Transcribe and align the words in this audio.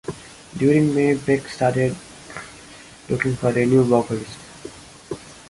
During 0.57 0.95
May, 0.95 1.13
Beck 1.13 1.47
started 1.47 1.95
looking 3.07 3.35
for 3.35 3.49
a 3.49 3.65
new 3.67 3.83
vocalist. 3.83 4.39